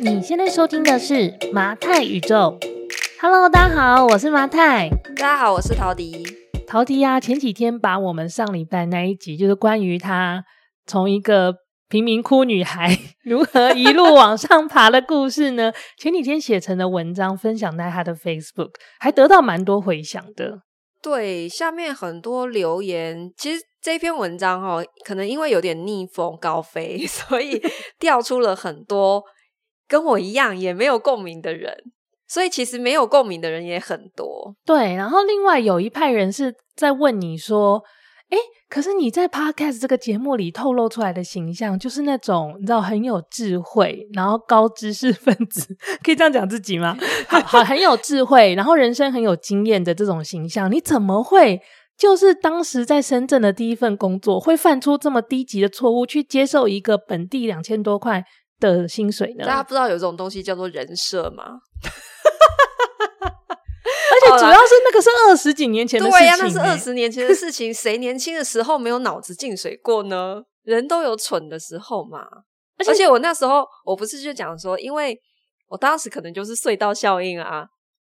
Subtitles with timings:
[0.00, 2.58] 你现在收听的是麻太宇宙。
[3.20, 4.88] Hello，大家好，我是麻太。
[4.88, 6.26] 大家好，我是陶迪。
[6.66, 10.44] 陶迪呀、啊，前几天把我们上礼拜那一集，就是关于他
[10.86, 11.54] 从一个
[11.88, 20.60] 贫民窟女孩 如何一路往上爬的故事呢， 前几天写成的文章分享在他的 Facebook，还得到蛮多回响的。
[21.02, 27.62] 对，下面很多留言，其实这篇文章哦，可能因为有点逆风高飞， 所以
[27.98, 29.22] 调出了很多
[29.88, 31.74] 跟我一样也没有共鸣的人，
[32.26, 34.54] 所以其实没有共鸣的人也很多。
[34.64, 37.82] 对，然后另外有一派人是在问你说，
[38.30, 46.96] 哎，可是你在 Podcast 这个节目里透露出来的形象，就是那种你知道很有智慧，然后高知识分子，可以这样讲自己吗？
[47.28, 51.60] 好，好，很有智慧，然后人生很有经验的这种形象，你怎么会
[51.96, 58.24] 就是当时在深圳的第一份工作，会犯出这么低级的错误，去接受一个本地两千多块
[58.60, 59.44] 的薪水呢？
[59.44, 61.44] 大家不知道有这种东西叫做人设吗？
[63.84, 67.72] 而且主要是那个是二十几年前的事情，对呀，那是二十年前的事情。
[67.72, 70.42] 谁年轻的时候没有脑子进水过呢？
[70.62, 72.20] 人都有蠢的时候嘛。
[72.78, 75.18] 而且，而且我那时候我不是就讲说，因为
[75.68, 77.66] 我当时可能就是隧道效应啊。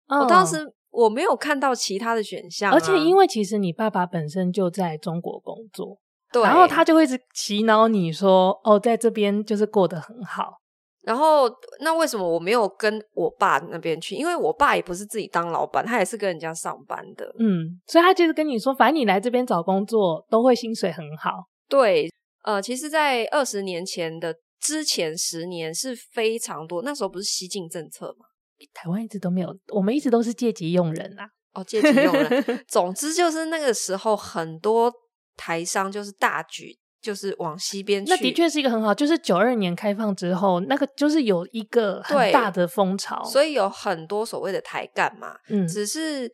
[0.09, 0.59] 哦、我当时
[0.91, 5.99] 我没有看到其他的选项、啊，而且因为其实你爸爸本身就在中国工作，
[6.33, 10.59] 对，然后他就会一直洗脑你说，哦，在这边就是过得很好。
[11.03, 11.51] 然后，
[11.81, 14.15] 那为什么我没有跟我爸那边去？
[14.15, 17.25] 因为我爸也不是自己当老板，他也是跟人家上班的。
[17.39, 21.47] 嗯，所以他就是跟你说，反正你来这边找工作都会薪水很好。
[21.71, 22.11] 对，
[22.43, 28.27] 呃，其实，在二十年前的之前十年是非常多，那时候不是西进政策吗？
[28.75, 31.27] 台湾一直都没有，我们一直都是借机用人啊。
[31.55, 32.45] 哦，借机用人。
[32.69, 34.93] 总之就是那个时候，很多
[35.41, 36.79] 台商就是大举。
[37.03, 38.95] 就是往西边去，那的确是一个很好。
[38.95, 45.35] 就是九二年开放之后，那个就是有一个很大的风潮，所以有很多所谓的台干嘛。
[45.49, 46.31] 嗯，只是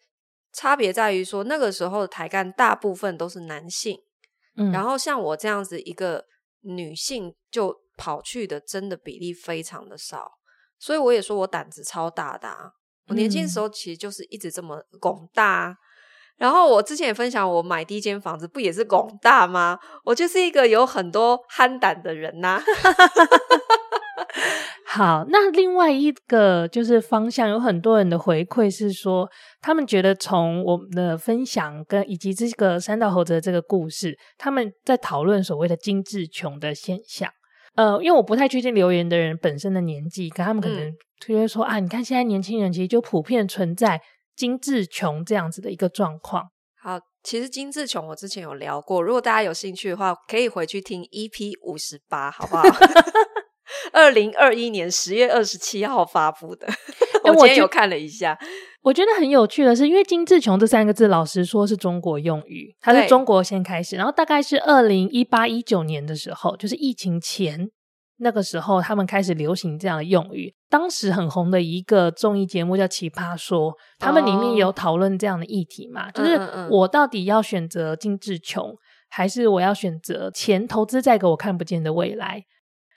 [0.52, 3.96] 差别在于说，那个时候的台干大部分都是男性，
[4.56, 6.24] 嗯，然后像我这样子一个
[6.62, 10.32] 女性就跑去的，真的比例非常的少。
[10.80, 12.72] 所以我也说我胆子超大的啊，
[13.06, 15.76] 我年轻的时候其实就是一直这么拱大。
[16.38, 19.78] 然后我之前也分享，我买第一间房子不也是拱大吗？
[20.04, 22.62] 我就是一个有很多憨胆的人呐、 啊。
[24.88, 29.28] 好，那另外一个就是方向，有很多人的回馈是说，
[29.60, 37.30] 他们觉得从我们的分享跟以及这个三道猴子的这个故事，他们在讨论所谓的精致穷的现象。
[37.74, 44.00] 呃，因为我不太确定留言的人本身的年纪，可他们可能就会说、嗯、啊，你看现在年轻人其实就普遍存在。
[44.36, 46.50] 精致穷这样子的一个状况。
[46.80, 52.62] 好，其实金致穷我之前有聊过，如果大家有兴趣的话，可以回去听 EP 五十八，好不好？
[53.92, 56.68] 二零二一年十月二十七号发布的，
[57.24, 58.38] 我今天有看了一下，
[58.82, 67.68] 我觉得很有趣的是，因为金致穷这三个字，老实说是中国用语，它是中国先开始，然后大概是二零一八一九年的时候，就是疫情前。
[68.18, 70.54] 那个时候，他们开始流行这样的用语。
[70.68, 76.08] 当时很红的一个综艺节目叫《奇葩说》，他们里面有讨论这样的议题嘛？
[76.08, 78.74] 哦、就是我到底要选择精致穷，
[79.08, 82.42] 还是我要选择钱投资在给我看不见的未来？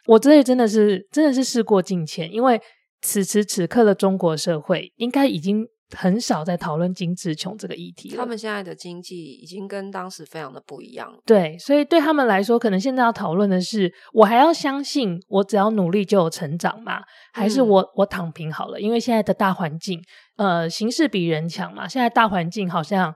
[0.07, 2.61] 我这里真的是真的是事过境迁，因为
[3.01, 5.67] 此时此刻的中国社会应该已经。
[5.97, 8.15] 很少在讨论精致穷这个议题。
[8.15, 11.11] 他们现在的经济已经跟当时非常的不一样。
[11.25, 17.01] 对，所以对他们来说，可能现在要讨论的是：我还要相信我只要努力就有成长吗？
[17.33, 18.79] 还是我、嗯、我躺平好了？
[18.79, 20.01] 因为现在的大环境，
[20.37, 21.87] 呃，形势比人强嘛。
[21.87, 23.13] 现在大环境好像，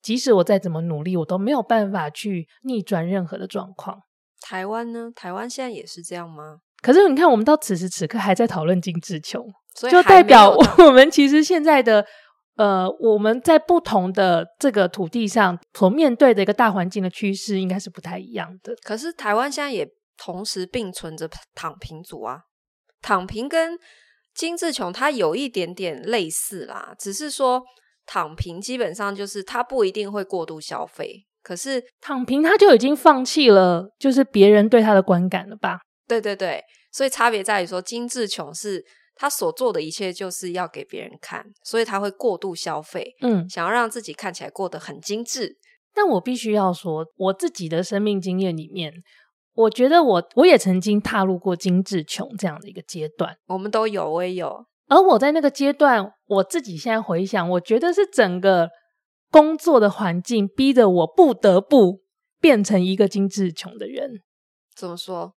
[0.00, 3.98] 即使我再怎么努力，我都没有办法去逆转任何的状况。
[4.40, 5.10] 台湾呢？
[5.14, 6.58] 台湾现在也是这样吗？
[6.82, 9.46] 可是你看，我们到此时此刻还在讨论精致穷。
[9.74, 12.04] 所以就代表我们其实现在的
[12.56, 18.74] 呃，我们在不同的这个土地上所面对的一个大环境的趋势，应该是不太一样的。
[18.82, 19.88] 可是台湾现在也
[20.18, 22.40] 同时并存着躺平族啊，
[23.00, 23.78] 躺平跟
[24.34, 27.62] 金志琼它有一点点类似啦，只是说
[28.04, 35.80] 躺平基本上就是他不一定会过度消费，可是躺平他就已经放弃了，就是别人对他的观感了吧？
[36.06, 36.62] 对对对，
[36.92, 38.84] 所以差别在于说金志琼是。
[39.22, 45.58] 他所做的一切就是要给别人看，所以他会过度消费，嗯，想要让自己看起来过得很精致。
[45.94, 48.92] 但我必须要说，我自己的生命经验里面，
[49.54, 53.36] 我觉得我我也曾经踏入过精致穷这样的一个阶段。
[53.46, 54.66] 我们都有，我也有。
[54.88, 58.70] 而我在那个阶段，我自己现在回想，我觉得是整个
[59.30, 62.00] 工作的环境逼得我不得不
[62.40, 64.20] 变成一个精致穷的人。
[64.74, 65.36] 怎么说？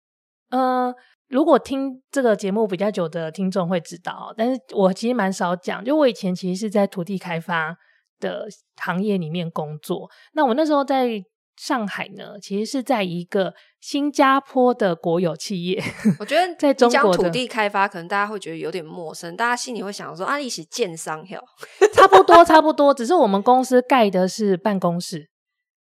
[0.49, 0.95] 嗯、呃。
[1.27, 5.83] 如果听这个节目比较久的听众会知道，但是我其实蛮少讲。
[5.83, 7.75] 就我以前其实是在土地开发
[8.19, 10.09] 的行业里面工作。
[10.33, 11.23] 那我那时候在
[11.57, 15.81] 上海呢，其实是在一个新加坡的国有企业。
[16.19, 21.43] 我觉得 在中国讲土地开发，可能大家会觉得有点陌生，大家心里会想说啊，一起建商哟，
[21.91, 25.27] 差不多差不多，只是我们公司盖的是办公室，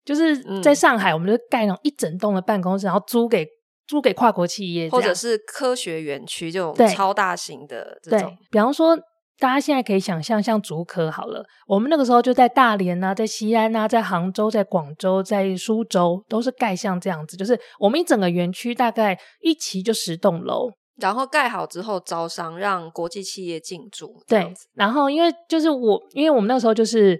[0.03, 3.47] 就是在上海，我们就盖那种一整栋的办公室，然后租给。
[3.89, 8.30] 租给跨国企业，或者是科学园区这种超大型的这种。
[8.30, 8.95] 对，比方说，
[9.39, 17.36] 大家现在可以想象，像竹科好了，我们那个时候就在大连啊，在西安啊，在杭州，在广州，在苏州，都是盖像这样子。
[17.36, 24.21] 就是我们一整个园区大概一期就十栋楼，然后盖好之后招商，让国际企业进驻。
[24.27, 27.19] 对，然后因为就是我，因为我们那个时候就是。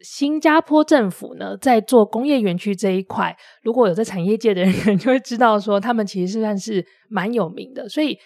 [0.00, 7.88] 新加坡政府呢，在做工业园区这一块，如果有在产业界的人，就会知道说，他们其实是算是蛮有名的。
[7.88, 8.16] 所以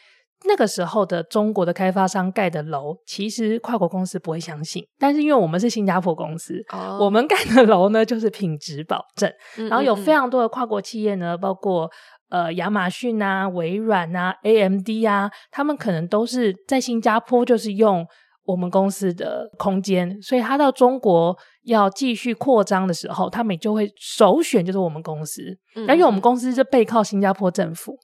[0.45, 4.85] 那个时候的中国的开发商盖的楼，其实跨国公司不会相信。
[4.99, 9.31] 但是因为我们是新加坡公司，哦、我们盖的楼呢，就是品质保证。
[9.57, 11.91] 嗯嗯嗯，然后有非常多的跨国企业呢，包括
[12.29, 18.07] 呃亚马逊啊、微软啊、AMD 啊，他们可能都是在新加坡就是用。
[18.53, 21.35] 我们公司的空间，所以他到中国
[21.65, 25.43] 要继续扩张的时候，他们就会首选就是我们公司，
[25.75, 27.97] 嗯嗯，因为我们公司是背靠新加坡政府，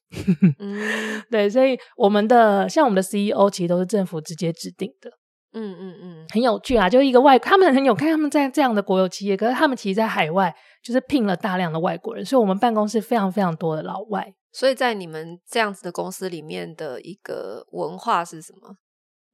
[0.59, 0.81] 嗯、
[1.31, 5.11] 对，所以我们的像我们的 CEO 其实都是政府直接指定的，
[5.53, 18.77] 嗯嗯嗯，很有趣啊，就是一个外，他们很有看他们在这样的国有企业，可是他们其实，在海外就是聘了大量的外国人，所以我们办公室非常非常多的老外，所以在你们这样子的公司里面的一个文化是什么？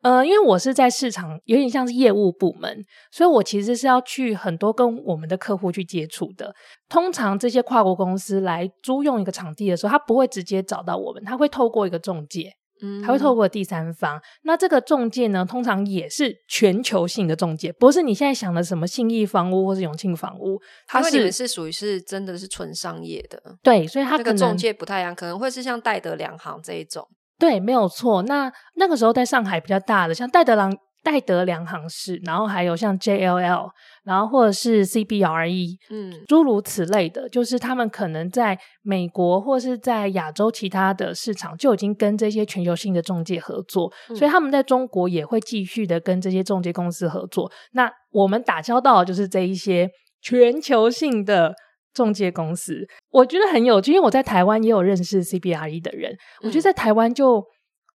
[0.04, 6.54] 呃，因为我是在市场，有点像是业务部门，所以我其实是要去很多跟我们的客户去接触的。
[6.90, 12.52] 通常这些跨国公司来租用一个场地的时候，他不会直接找到我们，他会透过一个中介，
[12.82, 14.20] 嗯，他会透过第三方。
[14.42, 27.08] 那这个中介呢，通常也是全球性的中介，不是你现在想的什么信义房屋或是永庆房屋，它是是属于是真的是纯商业的，对，所以它这个中介不太一样，可能会是像戴德梁行这一种。
[27.38, 28.22] 对，没有错。
[28.22, 33.68] 那那个时候在上海比较大的，像戴德梁、戴德梁行市，然后还有像 JLL，
[34.04, 47.50] 然后或者是 CBRE，嗯，诸如此类的，就是他们可能在美国或是在亚洲其他的市场就已经跟这些全球性的中介合作，嗯，所以他们在中国也会继续的跟这些中介公司合作。
[47.72, 49.90] 那我们打交道的就是这一些
[50.22, 51.52] 全球性的。
[51.94, 56.14] 中介公司，我觉得很有趣，因为我在台湾也有认识 CBRE 的人。
[56.42, 57.42] 我觉得在台湾就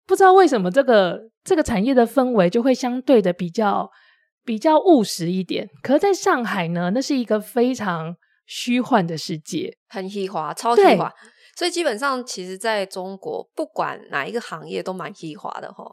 [0.05, 3.89] 不知道为什么这个这个产业的氛围就会相对的比较
[4.45, 5.67] 比较务实一点。
[5.81, 8.15] 可是在上海呢，那是一个非常
[8.45, 11.11] 虚幻的世界，很虚华，超虚华。
[11.55, 15.83] 所以基本上，其实在中国，不管哪一个行业都蛮虚华的哈。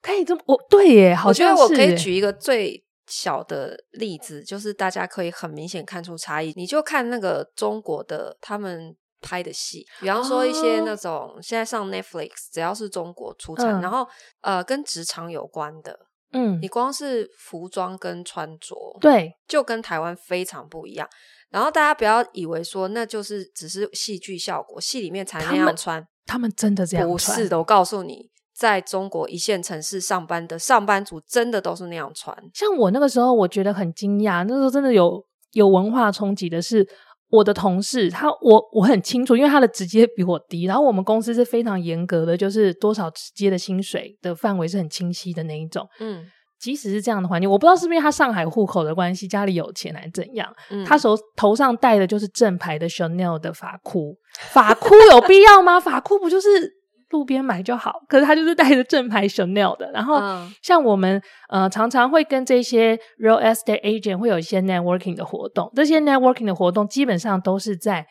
[0.00, 1.62] 可以这么，我对耶，好像是。
[1.62, 2.82] 我觉得我可以举一个最。
[3.10, 14.06] 小的例子就是大家可以很明显看出差异，你就看那个中国的他们拍的戏，比方说一些那种现在上 Netflix，只要是中国出产，嗯、然后
[14.40, 15.98] 呃跟职场有关的，
[16.32, 21.06] 嗯，你光是服装跟穿着，对，就跟台湾非常不一样。
[21.50, 27.10] 然后大家不要以为说那就是只是戏剧效果，戏里面才那样穿，他们，他们真的这样穿？
[27.10, 28.30] 不是的，我告诉你。
[28.60, 32.36] 在中国一线城市上班的上班族，真的都是那样穿。
[32.52, 34.44] 像我那个时候，我觉得很惊讶。
[34.46, 36.86] 那时候真的有有文化冲击的是，
[37.30, 40.66] 我的同事他我我很清楚，因为他的直接比我低。
[40.66, 45.88] 然后我们公司是非常严格的，就是多少职阶的薪水的范围是很清晰的那一种。
[45.98, 46.26] 嗯，
[46.60, 50.46] 即使是这样的环境，我不知道是不是因为他上海户口的关系，家里有钱还是怎样。
[50.68, 54.18] 嗯，他手头上戴的就是正牌的 Chanel 的发箍，
[54.50, 55.80] 发箍有必要吗？
[55.80, 56.78] 发箍不就是？
[57.10, 59.90] 路边买就好， 可是他就是带着正牌 Chanel 的。
[59.92, 60.18] 然后
[60.62, 68.06] 像我们呃常常会跟这些 real estate agent 会有一些 networking 的活动，这些 networking 的活动基本上都是在。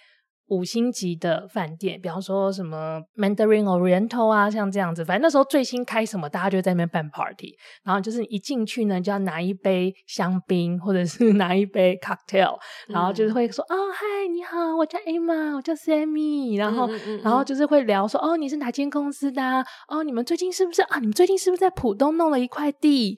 [0.50, 7.56] 五星级的饭店，比方说什么 Mandarin Oriental 啊，像这样子，反正那时候最新开什么，大家就在那边办 party。
[7.84, 19.42] 然后就是一进去呢，就要拿一杯香槟，或者是 拿一杯 cocktail，然后就是会说：“哦、嗯，嗨，你好，我叫 Emma，我叫 Sammy。”然后，嗯嗯嗯然后就是会聊说：“哦，你是哪间公司的？
[19.88, 21.00] 哦，你们最近是不是啊？
[21.00, 23.18] 你们最近是不是在浦东弄了一块地？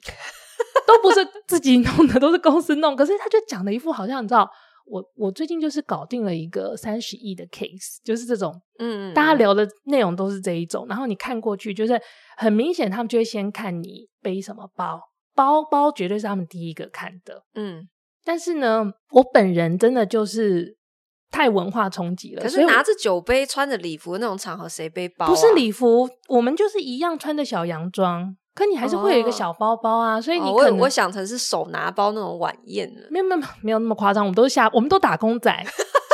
[0.86, 2.94] 都不是自己弄的，都是公司弄。
[2.94, 4.50] 可是他就讲的一副好像你知道。”
[4.86, 12.00] 我我最近就是搞定了一个三十亿的 case，就是这种，嗯，大家聊的内容都是这一种，然后你看过去，就是
[12.36, 15.00] 很明显，他们就会先看你背什么包，
[15.34, 17.88] 包包绝对是他们第一个看的，嗯，
[18.24, 20.76] 但是呢，我本人真的就是
[21.30, 22.42] 太文化冲击了。
[22.42, 25.28] 可是拿着酒杯、穿着礼服那种场合，谁背包、啊？
[25.28, 28.36] 不是礼服，我们就是一样穿着小洋装。
[28.54, 33.00] 可你还是会有一个小包包啊，哦、所以你可能、哦、我，我想成是手拿包那种晚宴的。
[33.10, 35.50] 没有没有没有那么夸张，我们都是下，我们都打工仔，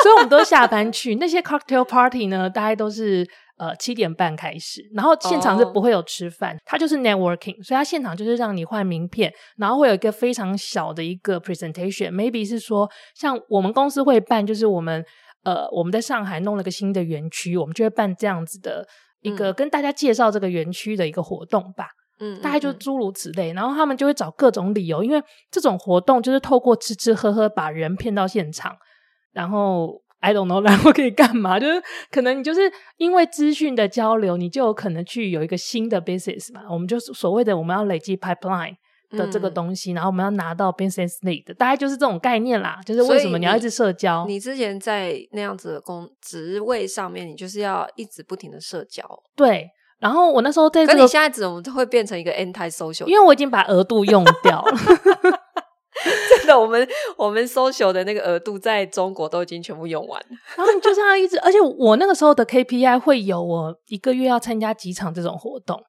[0.03, 1.17] 所以我们都下班去。
[1.17, 15.05] 那些 cocktail party 呢，大概都是呃七点半开始，然后现场是不会有吃饭，哦、它就是 networking，所以它现场就是让你换名片，然后会有一个非常小的一个 presentation，maybe 是说像我们公司会办，就是我们
[15.43, 18.87] 呃我们在上海弄了个新的园区，我们就会办这样子的
[19.23, 21.89] 一个、嗯、跟大家介绍这个园区的一个活动吧。
[22.21, 28.77] 嗯，大概就诸如此类，然后他们就会找各种理由，因为这种活动就是透过吃吃喝喝把人骗到现场，
[29.33, 31.61] 然后 I don't know，然后可以干嘛？
[31.61, 32.63] 就是可能你就是
[32.97, 36.63] 因为资讯的交流，你就有可能去有一个新的 business 嘛。
[36.69, 38.75] 我们就是所谓的我们要累积 pipeline
[39.11, 42.81] 的这个东西，嗯、然后我们要拿到 business lead，大概就是这种概念啦。
[42.85, 44.27] 就是为什么你要一直社交？
[44.27, 49.05] 你，你之前在那样子的工职位上面，你就是要一直不停的社交，
[49.37, 49.71] 对。
[50.01, 53.07] 然后我那时候在、这个，可你现在怎么会变成一个 anti social？
[53.07, 54.73] 因为我已经把额度用掉了。
[56.31, 60.27] 真的，我们我们 social 的那个额度在中国都已经全部用完了。
[60.57, 65.83] 然后你就这样一直，而且我那个时候的 KPI 会有我一个月要参加几场这种活动。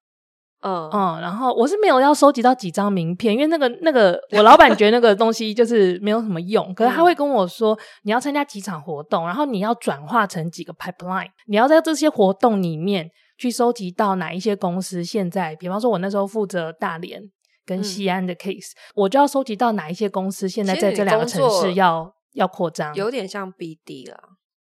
[0.61, 6.73] 嗯嗯，然后我是没有要收集到几张名片，因为那个那个我老板觉得那个东西就是没有什么用。
[6.73, 13.11] 可是他会跟我说，你要参加几场活动，然后你要转化成几个 pipeline，你要在这些活动里面。
[13.39, 17.21] 去收集到哪一些公司现在，比方说，我那时候负责大连
[17.65, 24.19] 跟西安的 case，、嗯、我就要收集到哪一些公司现在在这两个城市要要扩张，有点像 BD 了，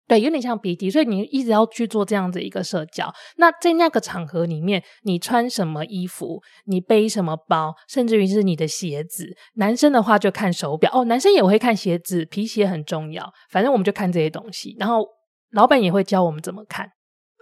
[0.07, 3.11] 对，有点像 BD，所以你一直要去做这样子一个社交。
[3.37, 14.75] 那在那个场合里面，你穿什么衣服，你背什么包，甚至于是你的鞋子，男生的话就看手表哦，男生也会看鞋子，皮鞋很重要，反正我们就看这些东西。
[14.77, 15.03] 然后
[15.51, 16.91] 老板也会教我们怎么看。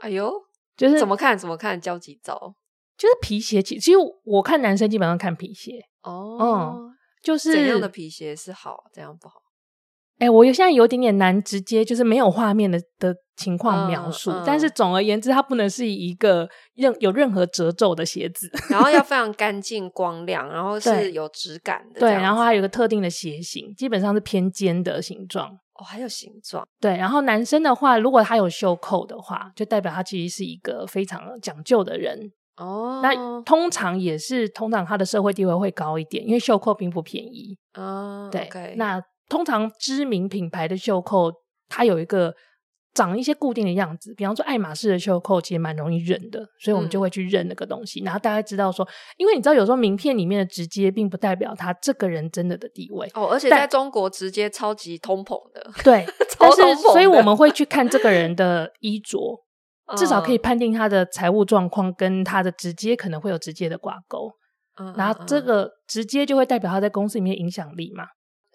[0.02, 0.45] 哎呦。
[0.76, 2.56] 就是怎么看怎么看，教几招。
[2.98, 3.92] 就是皮鞋，其实
[4.24, 9.42] 我看男生基本上看皮鞋哦，嗯，就是怎样的皮鞋是好，怎样不好？
[10.18, 25.60] 哎、欸，我现在有点点难直接就是没有画面的的情况描述，嗯嗯、但是总而言之，它不能是一个任有任何褶皱的鞋子， 然后要非常干净光亮，然后是有质感的，对，然后还有一个特定的鞋型，基本上是偏尖的形状。
[25.78, 26.96] 哦，还有形状，对。
[26.96, 33.02] 然后男生的话，如果他有袖扣的话，就代表他其实是一个非常讲究的人哦。
[33.04, 38.30] 那通常也是，通常他的社会地位会高一点，因为袖扣并不便宜哦。
[38.32, 41.30] 对那通常知名品牌的袖扣，
[41.68, 42.34] 它有一个。
[42.96, 48.88] 长一些固定的样子，比方说爱马仕的袖扣其实蛮容易认的，所以我们就会去认那个东西，嗯、然后大家知道说，
[49.18, 59.44] 因为你知道有时候名片里面的直接并不代表他这个人真的的地位哦，而且在中国直接超级通膨的， 对，超通膨的，但是所以我们会去看这个人的衣着，
[59.98, 64.32] 至少可以判定他的财务状况跟他的直接可能会有直接的挂钩，
[64.80, 68.06] 嗯，然后这个直接就会代表他在公司里面影响力嘛。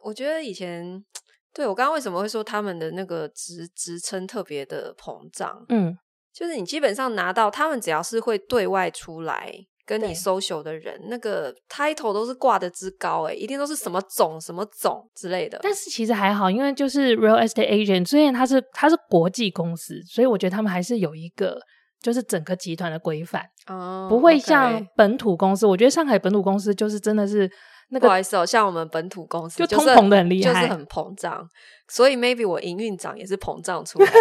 [0.02, 1.04] 我觉得以前。
[1.52, 5.64] 对，我刚刚为什么会说他们的那个职职称特别的膨胀？
[5.68, 5.96] 嗯，
[6.32, 9.52] 就是你基本上拿到他们只要是会对外出来
[9.84, 15.58] 跟你 social 的人，那个 title 都是挂的之高，诶，一定都是什么总什么总之类的。
[15.62, 21.60] 但是其实还好，因为就是 real estate agent，虽然他是他是国际公司，所以我觉得他们还是有一个
[22.02, 25.66] 就是整个集团的规范哦，不会像本土公司。
[25.66, 27.50] 我觉得上海本土公司就是真的是。
[27.92, 31.44] 那个、不好意思哦，像我们本土公司就通膨的很厉害，就是很膨胀，
[31.88, 34.06] 所以 maybe 我营运长也是膨胀出来。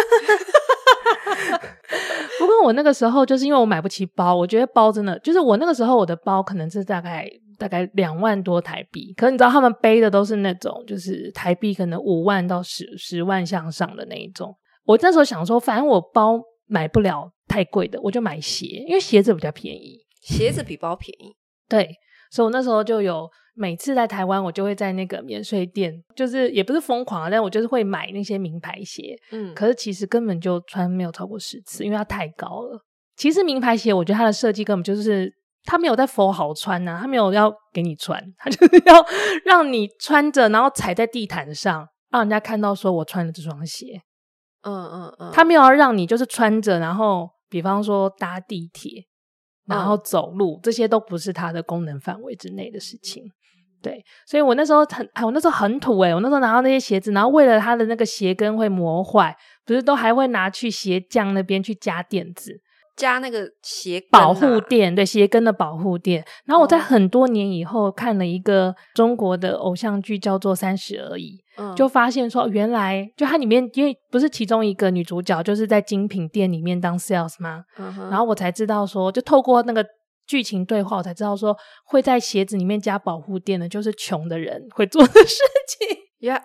[2.40, 14.52] 不过我那个时候就是因为我买不起包，我觉得包真的就是我那个时候我的包可能是大概大概两万多台币，可是你知道他们背的都是那种就是台币可能五万到十十万向上的那一种。
[14.84, 21.34] 我那时候想说，反正我包买不了太贵的，我就买鞋，因为鞋子比较便宜，鞋子比包便宜。
[21.68, 21.90] 对，
[22.30, 23.28] 所以我那时候就有。
[23.52, 29.14] 每次在台湾，我就会在那个免税店，就是也不是疯狂啊，但我就是会买那些名牌鞋。
[29.32, 32.80] 嗯，可是其实根本就穿没有超过十次，因为它太高了。
[33.16, 35.30] 其实名牌鞋，我觉得它的设计根本就是
[35.64, 39.04] 它没有在 for 好穿呐、啊，它没有要给你穿，它就是 要
[39.44, 44.00] 让你穿着，然后踩在地毯上，让人家看到说我穿了这双鞋。
[44.62, 49.06] 嗯嗯嗯，他没有要让你就是穿着，然后比方说搭地铁，
[49.66, 53.24] 然后走路，嗯、这些都不是它的功能范围之内的事情。
[53.82, 62.60] 对，所以我那时候很，我那时候很土诶，我那时候拿到那些鞋子，然后为了它的那个鞋跟会磨坏，不是都还会拿去鞋匠那边去加垫子，
[63.00, 66.22] 加那个鞋、啊、保护垫，对鞋跟的保护垫。
[66.44, 77.64] 然后我在很多年以后看了一个中国的偶像剧，叫做《三十而已》，嗯，就发现说原来就它里面，因为不是其中一个女主角就是在精品店里面当 sales 吗？
[77.78, 79.82] 嗯，然后我才知道说，就透过那个
[80.26, 85.96] 剧情对话，我才知道说会在鞋子里面加保护垫的，就是穷的人会做的事情。
[86.18, 86.44] 原 来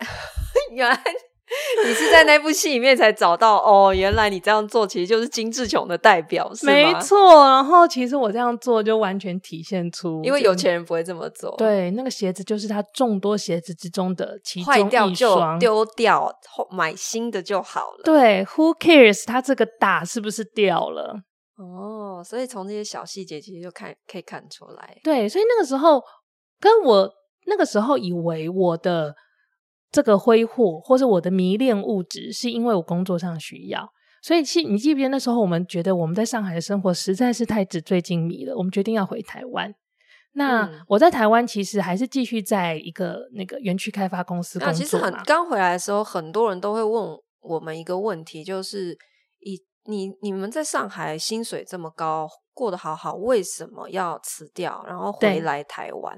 [0.71, 0.97] 原来。
[1.85, 6.73] 你是在那部戏里面才找到哦，原来你这样做其实就是精致穷的代表，是吗？
[6.73, 7.45] 没错。
[7.45, 11.55] 然后其实我这样做就完全体现出，因为有钱人不会这么做。
[11.55, 16.35] 对，那个鞋子就是他众多鞋子之中的其中一双，坏掉就丢掉，
[16.71, 18.01] 买新的就好了。
[18.03, 19.25] 对，Who cares？
[19.27, 21.21] 他这个打是不是掉了？
[21.57, 24.97] 哦，所以从这些小细节其实就看可以看出来。
[25.03, 26.01] 对，所以那个时候
[26.59, 27.07] 跟我
[27.45, 29.13] 那个时候以为我的。
[29.91, 33.89] 这个挥霍，或是我的迷恋物质，是因为我工作上需要。
[34.21, 34.45] 所以，你
[34.77, 39.71] 记不记得那时候我们觉得我们在上海的生活实在是太纸醉金迷了，我们决定要回台湾。
[40.33, 44.73] 那、嗯、我在台湾其实还是继续在一个那个园区开发公司工作。
[44.73, 48.97] 其实很刚回来的时候，很多人都会问我们一个问题，就是
[49.41, 56.17] 以你你们在上海薪水这么高，过得好好，为什么要辞掉，然后回来台湾？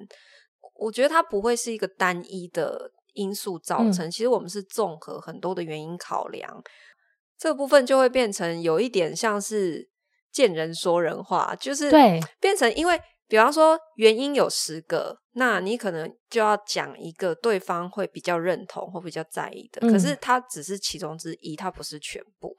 [0.80, 2.94] 我觉得它不会是一个单一的。
[3.18, 6.64] 因素造成，其实我们是综合很多的原因考量，嗯、
[7.38, 9.90] 这部分就会变成有一点像是
[10.32, 22.56] 见人说人话，就是对，变成因为比方说原因有十个，那你可能就要讲一个对方会比较认同或比较在意的，嗯、可是它只是其中之一，它不是全部。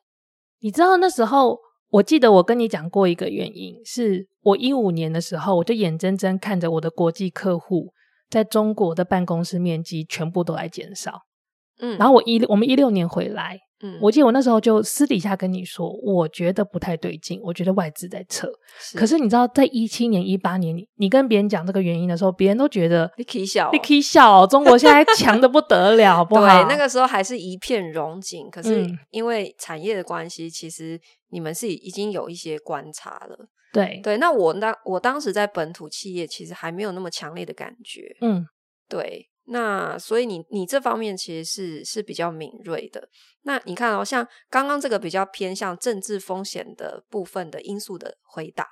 [0.59, 1.59] 你知道那时候，
[1.91, 7.93] 我记得我跟你讲过一个原因，是我一五年的时候，我就眼睁睁看着我的国际客户。
[8.29, 11.23] 在中国的办公室面积全部都来减少，
[11.79, 18.51] 嗯，然后我一我们一六年回来，嗯，我记得我那时候就私底下跟你说，我觉得不太对劲，我觉得外资在撤。
[18.81, 26.47] 是可是你知道，在一七年、一八年，你你跟别人讲这个原因的时候，别人都觉得你可以笑，你可以笑，中国现在强的不得了，好不好？
[26.47, 33.49] 对，那个时候还是一片荣景，可是因为产业的关系，其实你们是已经有一些观察了。
[33.73, 38.17] 对对，那我当我当时在本土企业，其实还没有那么强烈的感觉。
[38.23, 38.45] 嗯，
[38.89, 43.09] 对，那所以你你这方面其实是是比较敏锐的。
[43.43, 48.67] 那你看哦，像刚刚这个比较偏向政治风险的部分的因素的回答，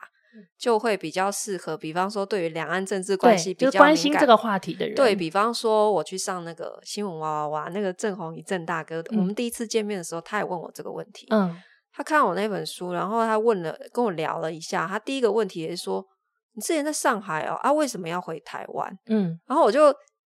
[0.58, 1.76] 就会比较适合。
[1.76, 11.26] 比方说，对于两岸政治关系比较关心这个话题的人，对，比方说，我去上那个新闻哇哇哇，那个郑弘仪郑大哥，嗯、我们第一次见面的时候，他也问我这个问题。
[11.30, 11.56] 嗯。
[11.98, 14.86] 他看我那本书，然后他问了，跟我聊了一下。
[14.86, 16.06] 他第一个问题也是说
[16.52, 19.90] ：“你之前在上海哦，啊，为什么要回台湾？”嗯，然后我就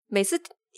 [0.09, 0.37] 每次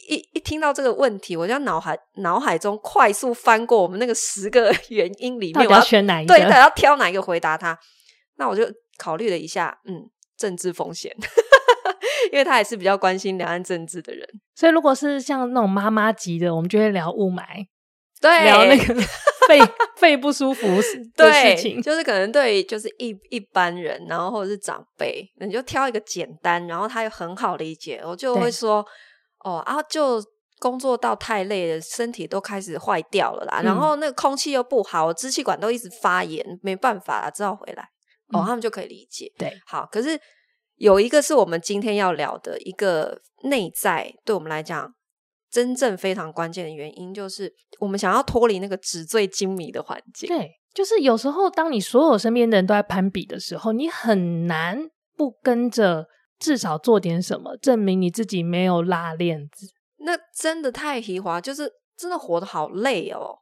[0.08, 6.34] 一一听到这个问题，我就脑海脑海中快速翻过我们那个十个 原因里面，我要选哪一个？
[6.34, 7.78] 对，他要挑哪一个回答他？
[8.36, 8.64] 那我就
[8.98, 11.14] 考虑了一下，嗯，政治风险，
[12.32, 14.26] 因为他也是比较关心两岸政治的人。
[14.54, 17.44] 所以如果是像那种妈妈级的，我们就会聊雾霾，
[18.20, 18.94] 对，聊那个。
[19.48, 19.58] 肺
[19.96, 20.92] 肺不舒服的事
[21.56, 28.88] 情，对，就是可能对，就是一一般人，然后或者是长辈，你就挑一个简单，然后他又很好理解，我就会说，对
[29.44, 30.22] 哦啊，就
[30.58, 37.82] 工作到太累了，身体都开始坏掉了啦，嗯、然后那个空气又不好，支气管都一直发炎，没办法了，只好回来。
[38.32, 39.32] 哦，嗯、他们就可以理解。
[39.36, 40.18] 对，好，可是
[40.76, 44.94] 有一个是我们今天要聊的一个内在，对我们来讲。
[45.52, 50.28] 真正非常关键的原因，就是我们想要脱离那个纸醉金迷的环境。
[50.28, 56.06] 对，就是有时候当你所有身边的人都在攀比的时候，你很难不跟着
[56.40, 59.68] 至少做点什么，证明你自己没有拉链子。
[59.98, 63.38] 那真的太皮滑，就是真的活得好累哦。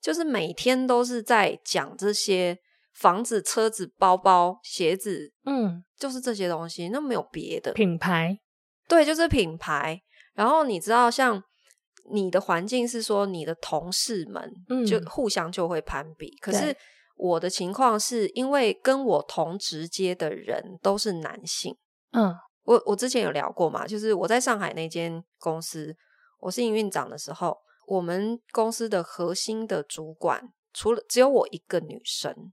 [0.00, 2.58] 就是每天都是在讲这些
[2.92, 8.38] 房子、车子、包包、鞋子，嗯，就是这些东西，那没有别的品牌。
[8.86, 10.02] 对，就是品牌。
[10.34, 11.42] 然后你知道，像
[12.12, 14.52] 你的环境是说，你的同事们
[14.86, 16.26] 就互相就会攀比。
[16.26, 16.76] 嗯、可是
[17.16, 21.74] 我的情况是因为跟我同直接的人都是男性。
[22.14, 25.94] 嗯，我我之前有聊过嘛，就是我在上海那间公司，
[26.40, 32.52] 我是营运长的时候，我们公司的核心的主管除了只有我一个女生。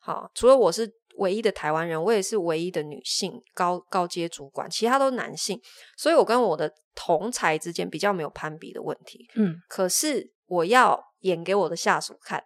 [0.00, 0.94] 好，除了我是。
[1.18, 5.60] 唯一的台湾人，我也是唯一的女性高高阶主管，其他都是男性，
[5.94, 9.28] 所以我跟我的同才之间比较没有攀比的问题。
[9.34, 12.42] 嗯，可是我要演给我的下属看，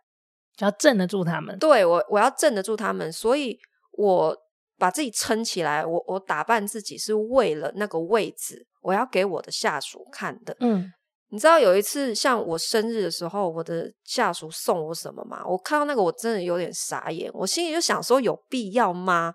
[0.56, 1.56] 就要镇得住他们。
[1.60, 3.56] 对，我，我要镇得住他们，所以
[3.92, 4.36] 我
[4.78, 10.56] 把自己撑起来，我我打扮自己是为了那个位置，我要给我的下属看的。
[10.60, 10.92] 嗯，
[11.28, 15.42] 你知道有一次像我生日的时候，我的下属送我什么吗？
[15.46, 19.34] 我看到那个我真的有点傻眼，我心里就想说有必要吗？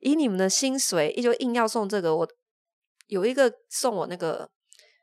[0.00, 2.16] 以你们的薪水，就硬要送这个。
[2.16, 2.28] 我
[3.08, 4.48] 有一个送我那个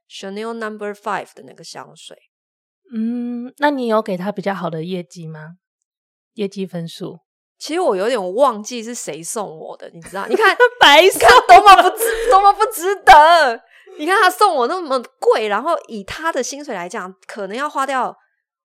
[0.09, 2.17] Chanel Number Five 的那个香水。
[2.93, 5.57] 嗯，那你有给他比较好的业绩吗？
[6.33, 7.24] 业绩分数？
[7.57, 10.25] 其实我有点忘记是谁送我的，你知道？
[10.27, 13.61] 你看 白色多么不值，多么不值得。
[13.97, 18.15] 你看他送我那么贵，然后以他的薪水来讲，可能要花掉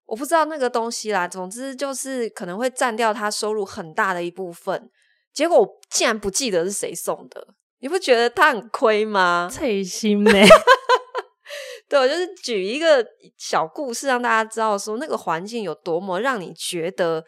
[0.05, 1.25] 我不知道那个东西啦。
[1.27, 4.89] 总之就是可能会占掉他收入很大的一部分。
[5.33, 7.47] 结果我竟然不记得是谁送的，
[7.79, 9.49] 你不觉得他很亏吗？
[9.49, 10.31] 脆心呢？
[11.87, 13.05] 对，我就是举一个
[13.37, 17.23] 小故事让大家知道说那个环境有多么让你觉得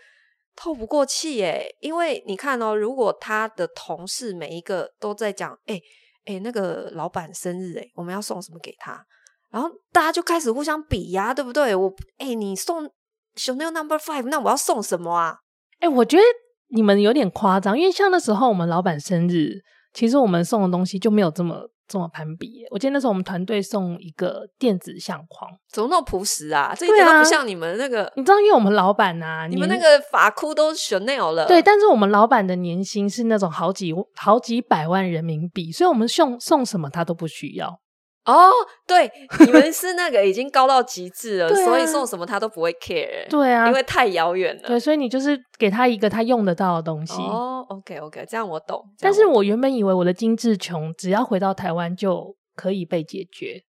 [0.55, 1.65] 透不过气耶。
[1.79, 5.81] 因为你看哦，如果他的同事每一个都在讲，诶
[6.25, 9.05] 哎，那个老板生日，哎，我们要送什么给他？
[9.51, 11.75] 然后大家就开始互相比呀，对不对？
[11.75, 12.89] 我，哎，你送
[13.35, 15.37] Chanel Number Five，那我要送什么啊？
[15.79, 16.23] 哎，我觉得
[16.69, 19.61] 你们有点夸张，因为像那时候我们老板生日，
[19.93, 21.69] 其实我们送的东西就没有这么。
[21.85, 26.73] 这么攀比，我记得那时候我们团队送一个电子相框，怎么那么朴实啊？
[26.75, 28.05] 这一点都不像你们那个。
[28.05, 31.45] 啊、你知道，因为我们老板呐、啊，你们那个发箍都 Chanel 了。
[31.45, 37.77] 对，但是我们老板的年薪是那种好几好几百万人民币，所以我们送送什么他都不需要。
[38.25, 38.49] 哦，
[38.87, 39.11] 对，
[39.45, 43.27] 你们是那个已经高到极致了， 啊、所以送什么他都不会 care。
[43.29, 44.67] 对啊，因为太遥远了。
[44.67, 47.21] 对，所以你就是给他一个他用得到的东西。
[47.21, 48.81] 哦，OK OK，这样我懂。
[48.99, 53.63] 但是我原本以为我的精致穷只要回到台湾就可以被解决，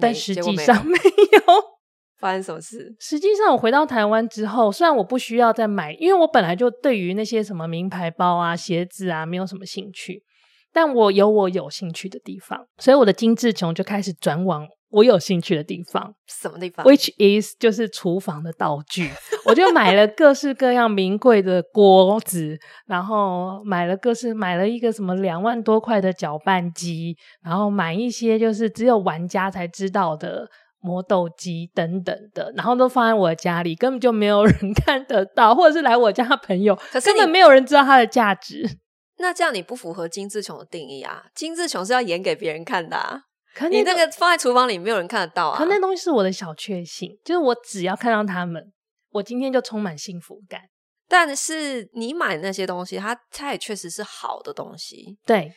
[0.00, 0.84] 但实际上。
[0.84, 1.42] 没有
[2.18, 2.94] 发生什么事？
[3.00, 10.22] 实际上我回到台湾之后，虽然我不需要再买，因为我本来就对于那些什么名牌包啊、鞋子啊没有什么兴趣。
[10.72, 16.14] 但我有我有兴趣的地方，所以我的精致穷就开始转往我有兴趣的地方。
[16.26, 19.10] 什么地方？Which is 就是厨房的道具。
[19.46, 30.46] 我就买了各式各样名贵的锅子，然后买了各式买了一个什么两万多块的搅拌机，然后买一些就是只有玩家才知道的
[30.80, 34.54] 磨豆机等等的，然后都放在我家里，根本就没有人
[34.84, 38.68] 看得到，或者是来我家的朋友，可是根本没有人知道它的价值。
[39.22, 41.24] 那这样你不符合精致穷的定义啊！
[41.32, 43.22] 精致穷是要演给别人看的啊！
[43.54, 45.56] 可你那个放在厨房里，没有人看得到啊！
[45.56, 48.72] 可那东西是我的小确幸，就是我只要看到他们，
[49.10, 50.62] 我今天就充满幸福感。
[51.08, 55.16] 但是你买那些东西，它它也确实是好的东西。
[55.24, 55.52] 对，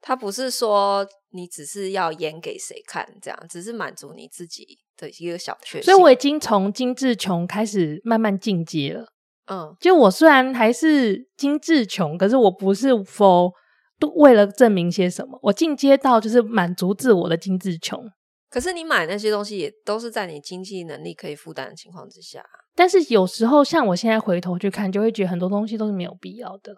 [0.00, 5.84] 它不是说你只是要演给谁看，这样只是满足你自己的一个小确幸。
[5.84, 9.12] 所以我已经从精致穷开始慢慢进阶了。
[9.48, 13.52] 嗯，就我虽然还是精致穷，可是我不是 for
[13.98, 18.04] 都为了证明些什么，我进阶到就是满足自我的精致穷。
[18.48, 22.44] 可是你买那些东西也都是在你经济能力可以负担的情况之下。
[22.74, 26.74] 但是有时候像我现在回头去看，就会觉得很多东西都是没有必要的。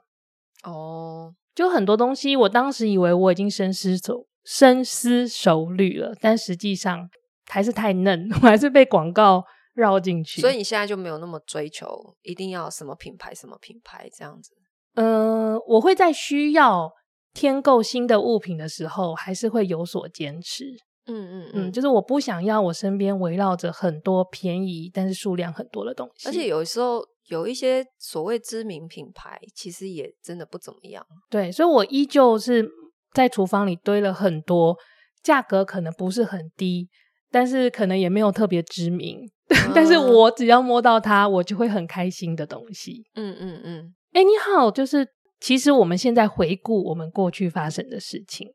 [0.64, 7.08] 哦，就很多东西，我当时以为我已经深思熟深思熟虑了，但实际上
[7.46, 9.44] 还是太嫩， 我还是被广告。
[9.78, 11.86] 绕进去，所以你现在就没有那么追求
[12.22, 14.50] 一定要什么品牌什么品牌这样子。
[14.94, 16.92] 嗯、呃，我会在需要
[17.32, 20.64] 添购新的物品的时候，还是会有所坚持。
[21.06, 26.28] 嗯嗯嗯，嗯，就是我不想要我身边围绕着很多便宜但是数量很多的东西。
[26.28, 31.06] 而且有时候有一些所谓知名品牌，其实也真的不怎么样。
[31.30, 32.68] 对，所以我依旧是
[33.12, 34.76] 在厨房里堆了很多，
[35.22, 36.88] 价格可能不是很低，
[37.30, 39.30] 但是可能也没有特别知名。
[39.74, 43.04] 但是我只要摸到它，我就会很开心的东西。
[43.14, 43.94] 嗯嗯嗯。
[44.12, 45.08] 哎、欸，你好，就是
[45.40, 48.48] 其实我们现在回顾我们过去发生的事情，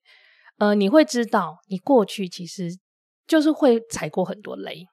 [0.60, 2.70] 呃，你会知道，你过去其实
[3.26, 4.86] 就是会踩过很多雷，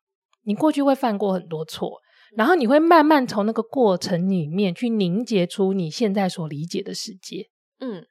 [0.44, 1.98] 你过去会犯过很多错，
[2.34, 7.48] 然后你会慢慢从那个过程里面去凝结出你现在所理解的世界。
[7.80, 8.06] 嗯，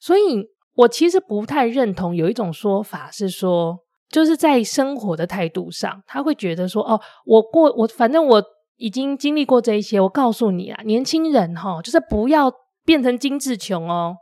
[0.00, 3.84] 所以我其实不太认同有一种说法是说。
[4.10, 8.42] 就是在生活的态度上，他会觉得说：“哦，我过我反正我
[8.76, 10.00] 已经经历过这一些。
[10.00, 12.52] 我告诉你啊，年轻人哈，就是不要
[12.84, 14.16] 变成精致穷哦。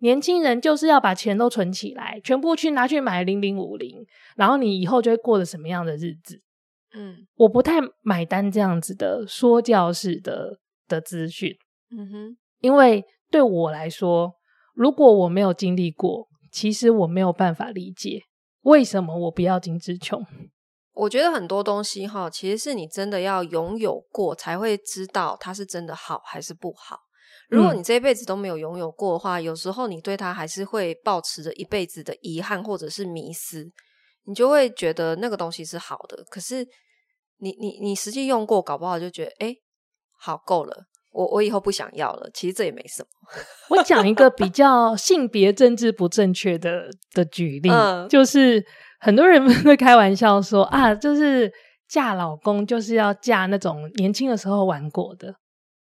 [0.00, 4.04] 年轻人就是要把钱都存起来，全部去拿去买零零五零，
[4.36, 6.40] 然后你以后就会过着什么样的日子？”
[6.94, 11.56] 嗯，我不太买单这样子的说教式的的资讯。
[11.96, 14.34] 嗯哼，因为对我来说，
[14.74, 18.20] 如果我没有经历过，其实我没有办法理解。
[18.62, 20.24] 为什么我不要精致穷？
[20.92, 26.98] 我觉得很多东西哈，其实是你真的要拥有过，才会知道它是真的好还是不好。
[27.48, 33.70] 如果你这一辈子都没有拥有过的话，嗯、有时候你对它还是会保持着一辈子的遗憾或者是迷失。
[34.24, 36.22] 你就会觉得那个东西是好的。
[36.30, 36.64] 可是
[37.38, 39.54] 你你你实际用过，搞不好就觉得哎，
[40.18, 42.28] 好够了，我我以后不想要了。
[42.34, 43.08] 其实这也没什么。
[43.70, 48.64] 我讲一个比较性别政治不正确的的举例，嗯、就是
[49.00, 51.52] 很多人会开玩笑说啊，就是
[51.88, 55.34] 嫁老公就是要嫁那种年轻的时候玩过的。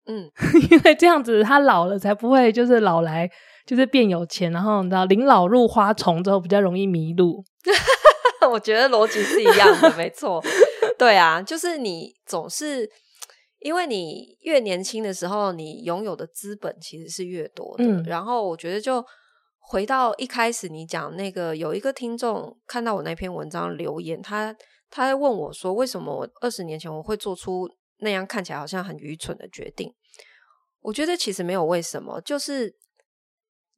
[0.07, 0.31] 嗯，
[0.71, 3.29] 因为这样子他老了才不会就是老来
[3.67, 7.43] 就是变有钱，然后你知道临老入花丛之后比较容易迷路。
[8.53, 10.45] 我觉得逻辑是一样的，没错。
[10.99, 12.87] 对啊，就是你总是
[13.65, 17.85] 因为你越年轻的时候，你拥有的资本其实是越多的。
[17.85, 19.05] 嗯，然后我觉得就
[19.59, 24.55] 回到一开始你讲那个，有一个听众看到我那篇文章留言，他
[24.91, 27.69] 他在问我说，为什么我二十年前我会做出。
[27.99, 29.95] 那样看起来好像很愚蠢的决定，
[30.81, 32.77] 我觉得其实没有为什么，就是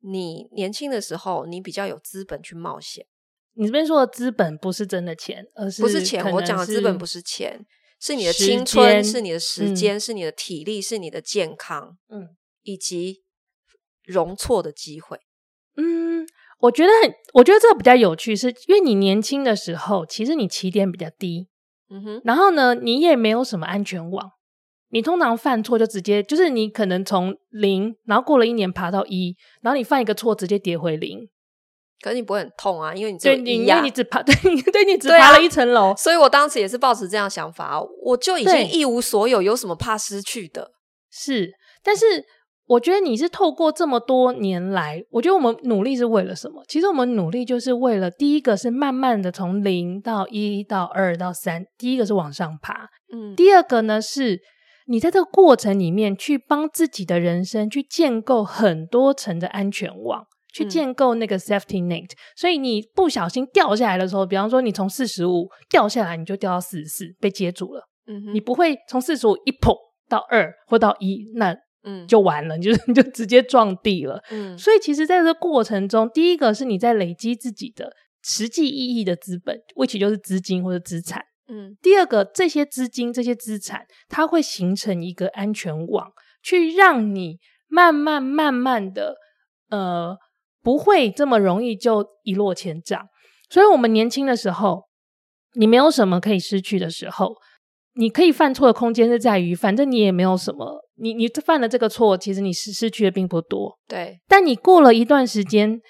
[0.00, 3.06] 你年轻的时候，你比较有资本去冒险。
[3.52, 6.28] 你这边说的资本不是真的钱，而是不是钱？
[6.32, 7.64] 我讲的资本不是钱，
[7.98, 13.22] 是你的青春，是你的时间，嗯、是你的体力，是你的健康，嗯，以及
[14.04, 15.18] 容错的机会。
[15.76, 16.26] 嗯，
[16.60, 21.48] 我觉得很，我觉得这个比较有趣，是因为你年轻的时候，其实你起点比较低。
[21.88, 24.30] 嗯哼，然后呢，你也没有什么安全网，
[24.90, 31.28] 你通常犯错就直接就是你可能从零，然后过了一年爬到一，然后你犯一个错直接跌回零，
[32.02, 34.34] 可是你不会很痛啊，因为你只有一对，因为你只爬 对，
[34.72, 40.72] 对你只爬了一层楼，啊，所以我当时也是抱持这样想法，我就已经一无所有，有什么怕失去的？
[41.10, 42.24] 是，但是。
[42.68, 46.64] 我觉得你是透过这么多年来，我觉得我们努力是为了什么？
[46.66, 54.40] 其实我们努力就是为了第一个是慢慢的从零到一到二到三，第一个是往上爬，嗯，第二个呢是
[54.88, 60.24] 你在这个过程里面去帮自己的人生去建构很多层的安全网，
[60.56, 69.74] 去建构那个 safety net，嗯，所以你不小心掉下来的时候，比方说你从四十五掉下来，你就掉到四十四，被接住了，嗯，你不会从四十五一碰
[70.08, 71.56] 到二或到一那。
[71.88, 74.20] 嗯，就完了，你就 你就直接撞地了。
[74.32, 77.92] 嗯，所以其实在这个过程中，第一个是你在累积自己的
[78.24, 81.22] 实际意义的资本，which 就是资金或者资产。
[81.46, 86.10] 嗯，第二个这些资金、这些资产，它会形成一个安全网，
[86.42, 87.36] 去让你
[87.68, 89.14] 慢慢慢慢的，
[89.70, 90.16] 呃，
[90.66, 93.06] 不会这么容易就一落千丈。
[93.48, 94.82] 所以我们年轻的时候，
[95.54, 97.36] 你没有什么可以失去的时候。
[97.98, 103.78] 你可以犯错的空间是在于，反正你也没有什么，你你犯了这个错，其实你失失去的并不多。
[103.86, 105.80] 对，但你过了一段时间，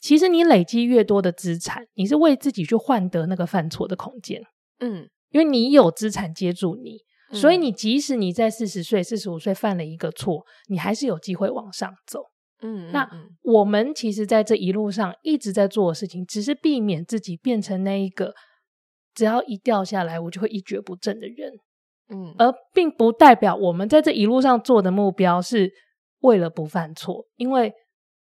[0.00, 4.40] 其实你累积越多的资产，你是为自己去换得那个犯错的空间。
[4.78, 6.98] 嗯，因为你有资产接住你，
[7.32, 12.20] 嗯、所以你即使你在四十岁、四十五岁犯了一个错，你还是有机会往上走。
[12.62, 13.08] 嗯，那
[13.42, 18.32] 我们其实在这一路上一直在做的事情，只是避免自己变成那一个。
[19.14, 21.52] 只要一掉下来，我就会一蹶不振的人，
[22.08, 25.70] 嗯，而并不代表我们在这一路上做的目标是
[26.20, 27.74] 为了不犯错，因为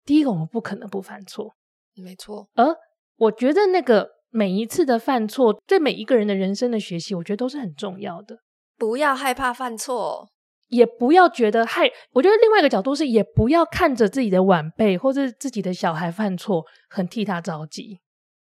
[0.03, 1.53] 第一个我们不可能不犯错，
[1.95, 2.49] 没错。
[2.55, 2.75] 而
[3.15, 8.39] 我觉得那个每一次的犯错，对每一个人的人生的学习，我觉得都是很重要的。
[8.77, 10.27] 不要害怕犯错，
[10.71, 11.91] 也不要觉得害。
[12.13, 17.99] 我觉得另外一个角度是，也不要看着自己的晚辈或者自己的小孩犯错，很替他着急。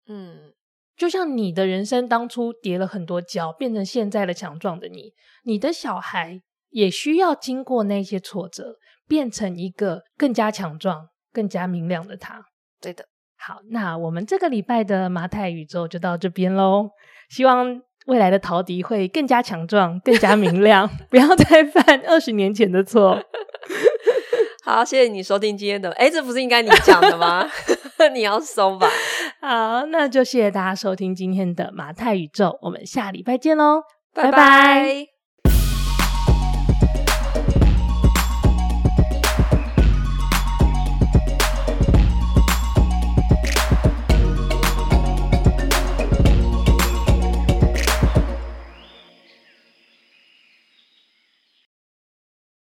[0.08, 0.54] 嗯。
[0.98, 8.76] 就像你的人生当初跌了很多跤，变成现在的强壮的你，你的小孩也需要经过那些挫折，
[9.08, 12.46] 变成一个更加强壮、更加明亮的他。
[12.80, 13.06] 对的。
[13.36, 16.92] 好，那我们这个礼拜的麻太宇宙就到这边喽。
[17.30, 23.22] 希望未来的陶笛会更加强壮、更加明亮， 不要再犯二十年前的错。
[24.64, 25.92] 好，谢谢你收听今天的。
[25.94, 27.48] 哎，这不是应该你讲的吗？
[28.14, 28.88] 你要收吧。
[29.40, 33.84] 好，那就谢谢大家收听今天的马太宇宙，我们下礼拜见喽，
[34.14, 34.32] 拜拜。
[34.32, 35.11] 拜拜。